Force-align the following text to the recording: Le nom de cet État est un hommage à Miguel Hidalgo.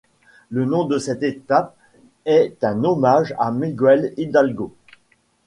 Le 0.49 0.65
nom 0.65 0.85
de 0.85 0.97
cet 0.97 1.21
État 1.21 1.75
est 2.25 2.63
un 2.63 2.83
hommage 2.85 3.35
à 3.37 3.51
Miguel 3.51 4.15
Hidalgo. 4.17 4.73